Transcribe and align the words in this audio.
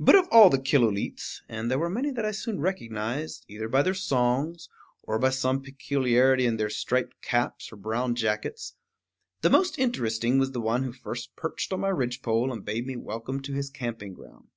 But 0.00 0.16
of 0.16 0.26
all 0.32 0.50
the 0.50 0.58
Killooleets, 0.58 1.42
and 1.48 1.70
there 1.70 1.78
were 1.78 1.88
many 1.88 2.10
that 2.10 2.24
I 2.24 2.32
soon 2.32 2.58
recognized, 2.58 3.44
either 3.46 3.68
by 3.68 3.82
their 3.82 3.94
songs, 3.94 4.68
or 5.04 5.20
by 5.20 5.30
some 5.30 5.62
peculiarity 5.62 6.46
in 6.46 6.56
their 6.56 6.68
striped 6.68 7.22
caps 7.22 7.70
or 7.72 7.76
brown 7.76 8.16
jackets, 8.16 8.74
the 9.42 9.48
most 9.48 9.78
interesting 9.78 10.40
was 10.40 10.50
the 10.50 10.60
one 10.60 10.82
who 10.82 10.92
first 10.92 11.36
perched 11.36 11.72
on 11.72 11.78
my 11.78 11.90
ridgepole 11.90 12.52
and 12.52 12.64
bade 12.64 12.88
me 12.88 12.96
welcome 12.96 13.40
to 13.42 13.52
his 13.52 13.70
camping 13.70 14.14
ground. 14.14 14.48